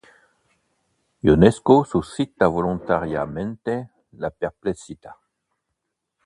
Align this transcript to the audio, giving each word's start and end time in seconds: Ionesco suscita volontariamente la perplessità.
Ionesco 1.21 1.83
suscita 1.85 2.47
volontariamente 2.47 3.91
la 4.17 4.31
perplessità. 4.31 5.15